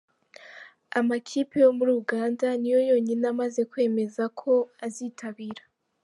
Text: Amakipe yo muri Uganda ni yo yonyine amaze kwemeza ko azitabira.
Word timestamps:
Amakipe 0.99 1.55
yo 1.63 1.69
muri 1.77 1.91
Uganda 2.01 2.47
ni 2.59 2.69
yo 2.73 2.79
yonyine 2.89 3.23
amaze 3.33 3.61
kwemeza 3.71 4.23
ko 4.39 4.51
azitabira. 4.85 5.63